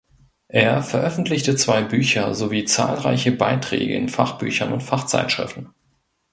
[0.47, 5.75] Er veröffentlichte zwei Bücher sowie zahlreiche Beiträge in Fachbüchern und Fachzeitschriften.